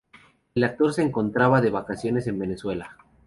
El 0.55 0.63
actor 0.63 0.95
se 0.95 1.03
encontraba 1.03 1.61
de 1.61 1.69
vacaciones 1.69 2.25
en 2.25 2.39
Venezuela. 2.39 2.97